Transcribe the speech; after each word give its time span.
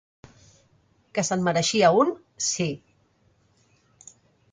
Que 1.17 1.23
se'n 1.27 1.43
mereixia 1.47 1.91
un, 2.05 2.09
sí. 2.45 2.67